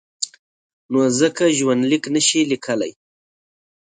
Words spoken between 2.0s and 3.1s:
نشي لیکلای.